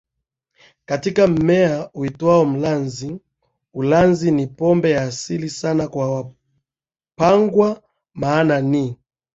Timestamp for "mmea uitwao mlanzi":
1.27-3.19